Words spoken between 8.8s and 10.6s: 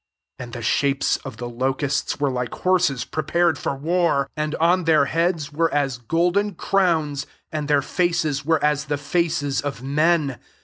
the fkces of men.